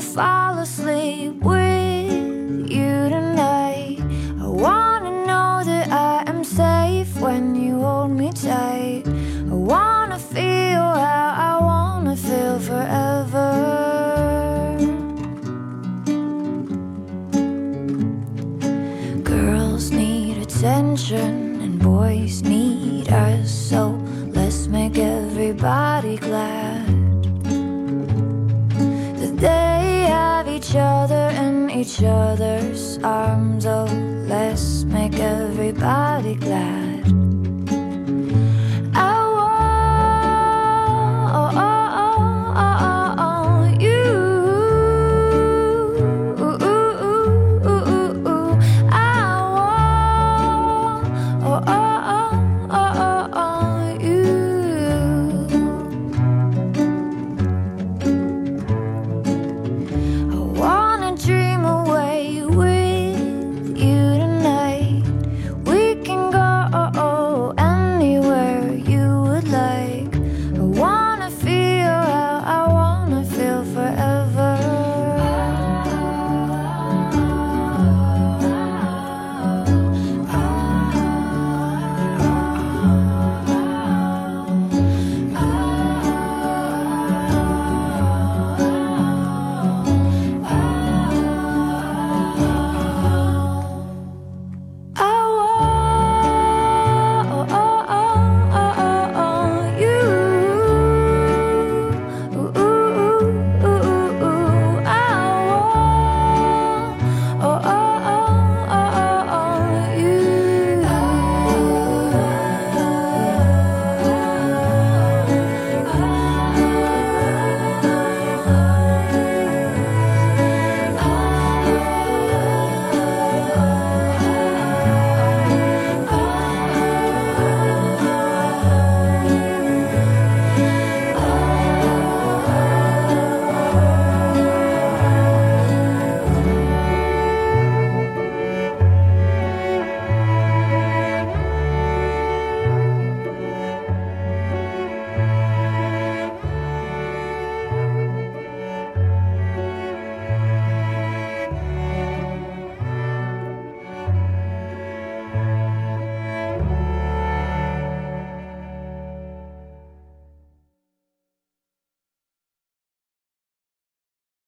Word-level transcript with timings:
fall 0.00 0.58
asleep 0.58 1.34
with 1.42 2.10
you 2.70 3.08
tonight. 3.10 3.98
I 4.40 4.46
wanna 4.46 5.10
know 5.26 5.62
that 5.64 5.88
I 5.90 6.24
am 6.26 6.42
safe 6.42 7.20
when 7.20 7.54
you 7.54 7.80
hold 7.80 8.12
me 8.12 8.32
tight. 8.32 9.02
I 9.06 9.54
wanna 9.54 10.18
feel 10.18 10.86
how 11.04 11.34
I 11.50 11.58
wanna 11.62 12.16
feel 12.16 12.58
forever. 12.60 13.50
Girls 19.22 19.90
need 19.90 20.38
attention 20.38 21.60
and 21.60 21.78
boys 21.78 22.42
need 22.42 22.69
each 31.90 32.02
other's 32.04 32.98
arms. 33.02 33.66
Oh, 33.66 33.84
let's 34.28 34.84
make 34.84 35.14
everybody 35.18 36.34
glad. 36.36 37.39